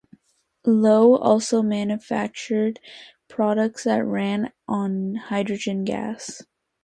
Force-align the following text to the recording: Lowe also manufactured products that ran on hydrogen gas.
Lowe 0.65 1.15
also 1.17 1.61
manufactured 1.61 2.79
products 3.27 3.83
that 3.83 4.03
ran 4.03 4.51
on 4.67 5.13
hydrogen 5.29 5.83
gas. 5.85 6.41